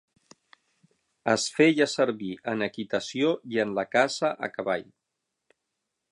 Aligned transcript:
Es 1.33 1.43
feia 1.57 1.87
servir 1.91 2.31
en 2.53 2.65
equitació 2.69 3.29
i 3.55 3.61
en 3.65 3.75
la 3.81 3.83
caça 3.97 4.35
a 4.47 4.49
cavall. 4.55 4.89